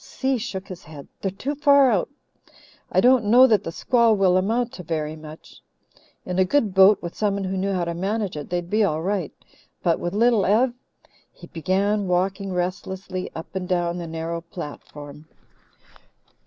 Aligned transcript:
Si 0.03 0.39
shook 0.39 0.67
his 0.69 0.85
head. 0.85 1.07
"They're 1.21 1.29
too 1.29 1.53
far 1.53 1.91
out. 1.91 2.09
I 2.91 3.01
don't 3.01 3.25
know 3.25 3.45
that 3.45 3.63
the 3.63 3.71
squall 3.71 4.15
will 4.15 4.35
amount 4.35 4.73
to 4.73 4.83
very 4.83 5.15
much. 5.15 5.61
In 6.25 6.39
a 6.39 6.43
good 6.43 6.73
boat, 6.73 6.99
with 7.03 7.13
someone 7.13 7.43
who 7.43 7.55
knew 7.55 7.71
how 7.71 7.85
to 7.85 7.93
manage 7.93 8.35
it, 8.35 8.49
they'd 8.49 8.67
be 8.67 8.83
all 8.83 9.03
right. 9.03 9.31
But 9.83 9.99
with 9.99 10.15
Little 10.15 10.43
Ev" 10.47 10.73
He 11.39 11.45
began 11.45 12.07
walking 12.07 12.51
restlessly 12.51 13.29
up 13.35 13.55
and 13.55 13.69
down 13.69 13.99
the 13.99 14.07
narrow 14.07 14.41
platform. 14.41 15.27